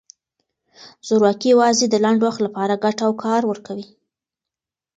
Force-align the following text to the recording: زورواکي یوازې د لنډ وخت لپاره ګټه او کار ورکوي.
زورواکي 1.07 1.47
یوازې 1.53 1.85
د 1.89 1.95
لنډ 2.03 2.19
وخت 2.23 2.39
لپاره 2.45 2.81
ګټه 2.85 3.03
او 3.07 3.13
کار 3.23 3.41
ورکوي. 3.51 3.87